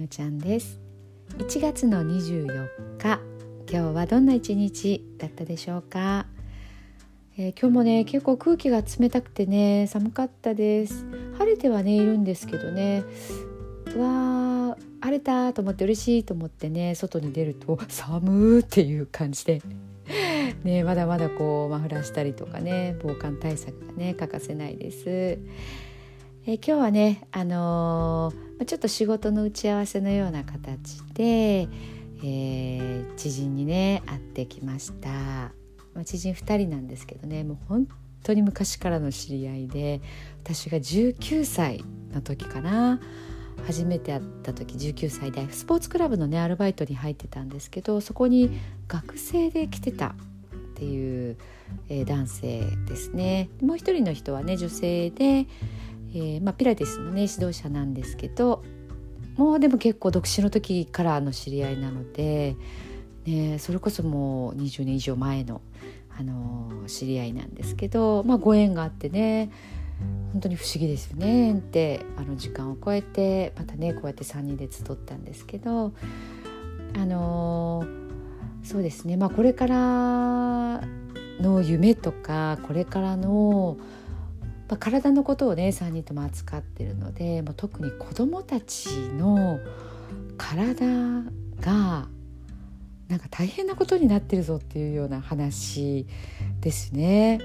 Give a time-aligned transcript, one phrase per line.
[0.00, 0.80] みおちゃんです。
[1.36, 3.20] 1月の24日
[3.70, 6.24] 今日はどんな一日だったでしょうか、
[7.36, 11.04] えー、今日もね結構空気が冷たくてね寒かったです。
[11.36, 13.04] 晴れてはねいるんですけどね。
[13.94, 19.60] うわー晴れたと思って嬉しいと思ってね外に出ると寒ーっていう感じで。
[20.64, 25.36] ねまだまだこうマフラーしたりとかね防寒対策がね欠かせないです。
[26.46, 37.86] え今日はね、あのー、ちょっと仕事の打ち合わせのような形で、えー、知人にね会ってきました、まあ、知人2人なんですけどねもう本
[38.22, 40.00] 当に昔からの知り合いで
[40.42, 43.00] 私が19歳の時かな。
[43.66, 50.14] 初めて会った時19歳でスポーツクラブのねアルバイトに入ってたんですけどそこに学生で来てた。
[50.70, 51.36] っていう、
[51.90, 53.50] えー、男性ですね。
[53.60, 55.46] もう一人の人はね女性で
[56.12, 58.62] えー、まあ、ピラティスのね指導者なんですけど
[59.36, 62.56] もうでも結構独身の時からの知り合いなので、
[63.24, 65.62] ね、それこそもう20年以上前の、
[66.18, 69.50] あのー、知り合いなんですけど、まあ、ご縁があってね
[70.32, 75.92] 本当に不思議ですよねってあの時間を超えてまたねこうやって3人で集ったんですけど
[76.96, 80.80] あのー、そうですねまあこれから
[81.40, 83.76] の夢とかこれからの
[84.70, 89.58] まあ、体のことをね3人とも扱ってるのでもう特に子どもたちの
[90.38, 90.86] 体
[91.60, 92.06] が
[93.08, 96.06] なんか大変なことになってるぞっていうような話
[96.60, 97.40] ですね。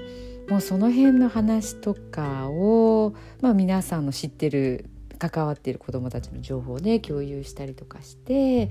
[0.48, 4.88] もうその辺の話とかを、まあ、皆さんの知ってる
[5.18, 8.70] 関わっている子どもたちの情報をね共有したりとかして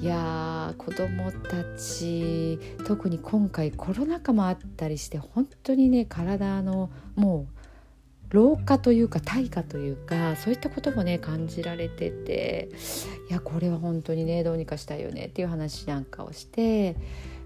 [0.00, 7.62] いやー子どもたち特に今回コロナ禍もあったりして本当にね体のもう
[8.32, 12.70] 老化というか退化というかそういったこともね感じられてて
[13.28, 16.96] いやこれは本当にねどうにかしたいよねっていう話なんかをして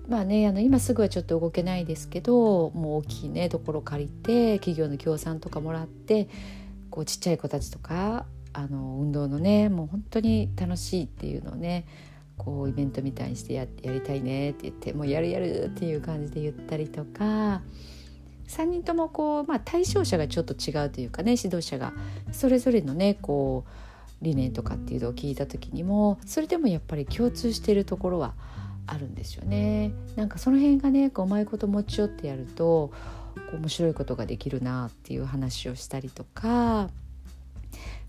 [0.09, 6.29] まあねあの今すぐはちょっと動けないですけどもう大きいねところ借りて企業の協賛とかもらって
[6.91, 11.87] こうちっちゃい子たちとかあの運動のねもう本当に楽しいっていうのをね
[12.37, 17.63] こうイベントみたいにしてややりたいねって言ってもうやるやるっていう感じで言ったりとか
[18.49, 21.93] 3人ともこう、まあ、対象者がちょっと違うというかね指導者が
[22.33, 23.71] それぞれのねこう
[24.23, 28.35] 理念とかっていうのを聞いた時にもそれでもやっぱり共通しているところは
[28.87, 29.93] あるんですよね。
[30.15, 32.93] なんかその辺がねこううまいこと持ち寄ってやると
[33.53, 36.89] 面白いことができるなっていう話をしたりとか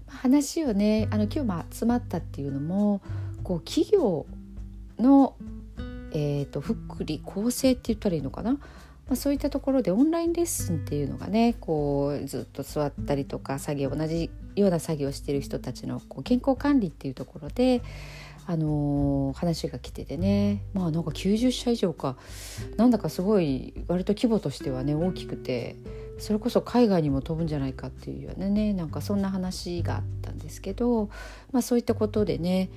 [0.08, 3.02] 話をねあの今日も集まったっていうのも
[3.48, 4.26] こう企業
[5.00, 5.38] の、
[6.12, 8.60] えーと、福利厚生って言ったらいいのかな、ま
[9.12, 17.84] あ、そういったところでオンラインレッスンっていうのがねこうずっと座ったりとか作業同じような作業をしている人たちのこう健康管理っていうところで、
[18.48, 20.64] あのー、話が来ててね。
[20.74, 22.18] まあなんか90社以上か。
[22.76, 25.78] なんだかすごい割と規模としてはね大きくて
[26.20, 31.10] それこそ海外にも飛ぶんじゃないかっていうようなねなんかそんな話があったんですけど、
[31.54, 32.70] まあ、そういったことでね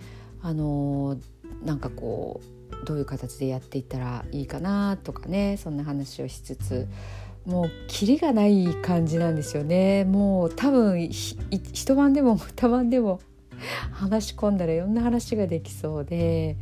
[0.43, 1.17] あの
[1.65, 6.89] なんかこうどういう形でやっていったらいいかなとかねそんな話をしつつ
[7.47, 13.21] もうキリがない感じなんですよねもう多分一晩でも 二晩でも
[13.93, 16.57] 話し込んだらいろんな話ができそうで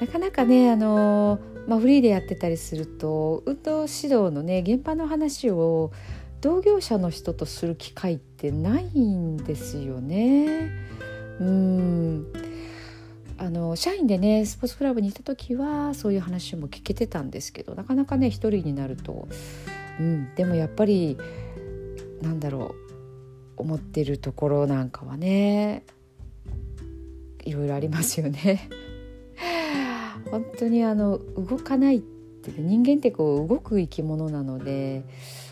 [0.00, 5.92] なかなかねあの、まあ、フリーでやってたりすると運動指導のね現場の話を
[6.40, 10.70] 同業者の人とする機会ってないんですよね。
[11.40, 12.47] うん
[13.38, 19.28] あの社員でねスポーツクラブにいた時はそういう話も聞けてたんですけどなかなかね一人になると、
[20.00, 21.16] うん、でもやっぱり
[22.20, 22.74] なんだろ
[23.56, 25.84] う思ってるところなんかはね
[27.44, 28.68] いろいろありますよね。
[30.30, 32.00] 本当にあの動かないっ
[32.52, 35.04] て人間ってこう動く生き物なので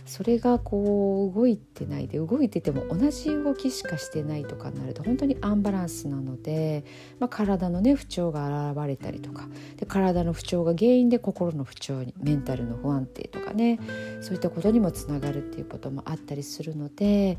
[0.07, 6.85] それがこう動いてないで動いてても同じ動きしかしてないとかになると本当にアンバランスなので、
[7.19, 13.81] まあ、体のね不調が現れたりとかで体の不調が原因で心の不調にメンタルの不安定とかね
[14.21, 17.39] そういったことにもつながるっていうこともあったりするので。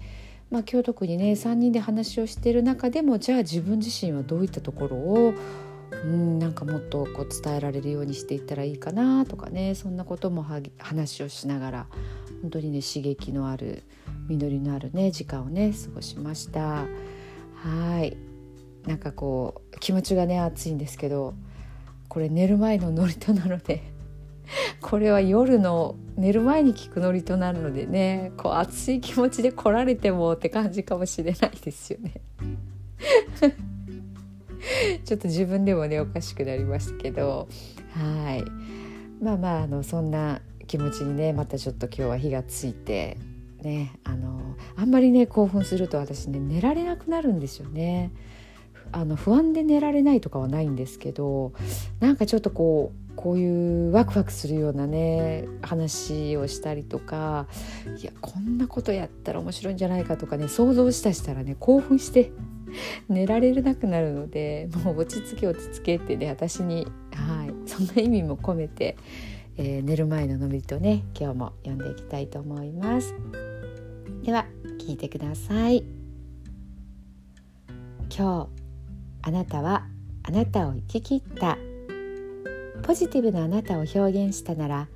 [0.49, 5.33] まあ、今日特にね3人で話をしている中でもじゃあ自分自身はどういったところを
[5.91, 9.75] うんなんかもっとこう伝えられるようにしていったらいいかなとかね。
[9.75, 10.45] そんなことも
[10.79, 11.87] 話をしながら
[12.41, 13.83] 本当にね刺激のある
[14.27, 16.85] 実りのあるね時間をね過ごしました。
[17.55, 18.17] はい。
[18.85, 21.33] なんかこう気持ちがね熱いんですけど
[22.07, 23.83] これ寝る前の祝詞なので
[24.81, 32.13] これは夜の寝る前に聞く祝詞なのでねこう熱い気持ちで来られてもって感じかもしれないですよね。
[35.05, 37.47] ちょっと自分でもねおかしくなりましたけど
[37.91, 38.43] はい
[39.23, 43.17] まあまああのそんな気持ちにねまたちょっと今日は火がついて
[43.61, 44.39] ねあの
[44.75, 48.11] あんまりね興奮すると私ね寝られなくなるんですよね。
[48.93, 51.51] あの不安で寝られないとかはないんですけど
[51.99, 57.47] なんかちょっとこうこういうワクワクするようなね話をしたりとか
[57.99, 62.31] いやこんなことやったら面白いんじゃないかとかね想像したしたらね興奮して
[63.09, 68.97] 寝られなくなるのでもう落ち着け落ち着けってね私に、はい、そんな意味も込めて、
[69.57, 73.13] えー、寝る前ののびとね今日も読んでいきたいと思います。
[74.23, 74.45] では
[74.79, 75.83] 聞いてください。
[78.15, 78.49] 今日
[79.21, 79.85] あなたは
[80.23, 81.57] あなたを生き切った
[82.83, 84.87] ポジティブなあなたを表現したなら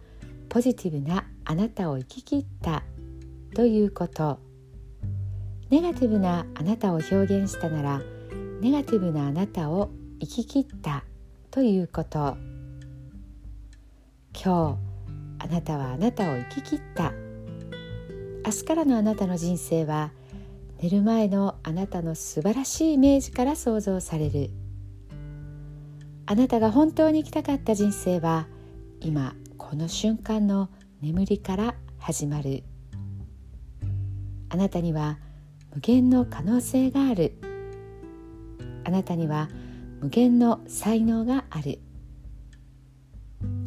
[0.50, 2.84] ポジティブなあなたを生き切った
[3.54, 4.40] ということ
[5.72, 8.02] ネガティブなあなたを表現したなら
[8.60, 9.90] ネガティブなあなたを
[10.20, 11.06] 生き切った
[11.50, 12.36] ということ。
[14.34, 14.78] 今
[15.40, 17.14] 日あなたはあなたを生き切った。
[18.46, 20.12] 明日からのあなたの人生は
[20.82, 24.50] 寝る前のあなたの素晴らしいイメージから想像される。
[26.26, 28.46] あなたが本当に生きたかった人生は
[29.00, 30.68] 今この瞬間の
[31.02, 32.66] 眠りから始まる。
[34.50, 35.18] あなたには
[35.74, 37.34] 無限の可能性がある。
[38.84, 39.50] あなたには
[40.02, 41.80] 無限の才能がある。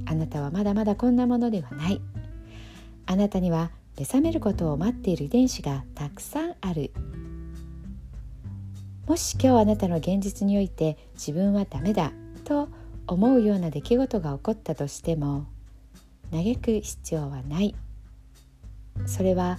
[0.06, 2.00] あなたはまだまだこんなものではない。
[3.06, 6.92] あなたには目覚めることを待っている遺伝子がたくさんある。
[9.06, 12.12] もし今日あなたの現実において自分はダメだ
[12.44, 12.68] と
[13.06, 15.46] 思うような出来事が起こったとしても
[16.32, 17.74] 嘆く必要はない。
[19.06, 19.58] それは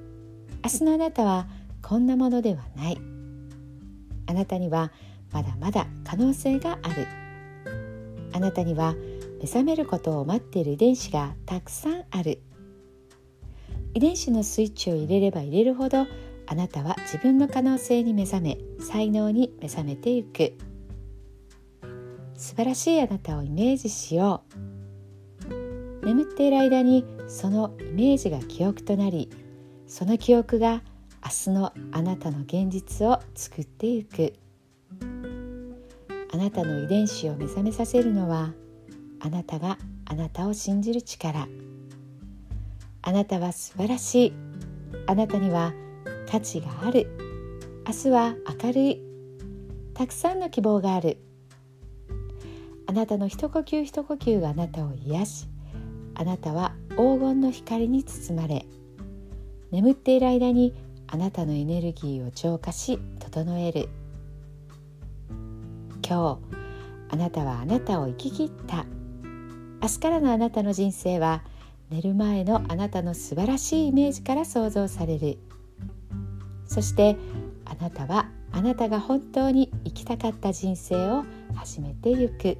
[0.63, 1.47] 明日のあなたは
[1.81, 2.97] こんなものではない。
[4.27, 4.91] あなたには
[5.31, 7.07] まだまだ可能性がある。
[8.33, 8.95] あなたには
[9.39, 12.41] 目覚めることを待っている遺伝子がたくさんある。
[13.93, 16.05] 遺伝子のスイッチを入れれば入れるほど
[16.47, 20.53] あなたは自分の可能性に目覚め才能に目覚めていく。
[22.35, 24.43] 素晴らしいあなたをイメージしよ
[26.03, 26.05] う。
[26.05, 29.29] 眠っている間にそのイメージが記憶となり
[29.91, 30.81] その記憶が
[31.21, 34.33] 明日のあなたの現実を作っていく。
[36.33, 38.53] あなたの遺伝子を目覚めさせるのは
[39.19, 41.45] あなたがあなたを信じる力。
[43.01, 44.33] あなたは素晴らしい。
[45.07, 45.73] あなたには
[46.25, 47.09] 価値がある。
[47.85, 49.01] 明日は明るい。
[49.93, 51.17] たくさんの希望がある。
[52.87, 55.47] あなたの一呼吸一呼吸があなたを癒し
[56.15, 58.65] あなたは黄金の光に包まれ。
[59.71, 60.73] 眠っている間に
[61.07, 63.87] あなたのエネルギーを浄化し整える。
[66.05, 66.39] 今日
[67.09, 68.85] あなたはあなたを生き切った。
[69.81, 71.43] 明日からのあなたの人生は
[71.89, 75.37] 寝る前のあなたの素晴らしいイメージから想像される。
[76.65, 77.15] そして
[77.63, 81.23] あなたはあなたが本当に生きたかった人生を
[81.55, 82.57] 始めてゆく。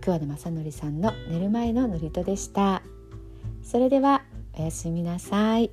[0.00, 2.82] 桑名正則さんの寝る前の祝詞でした。
[3.62, 4.22] それでは
[4.56, 5.70] おやすみなさい。